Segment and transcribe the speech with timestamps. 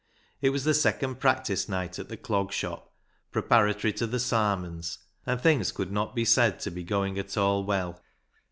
[0.41, 2.91] It was the second practice night at the Clog Shop
[3.31, 7.63] preparatory to the" Sarmons," and things could not be said to be going at all
[7.63, 8.01] well.